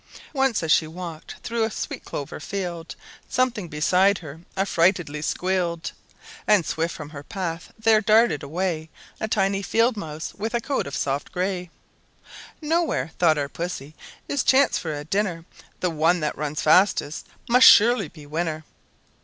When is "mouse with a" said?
9.95-10.59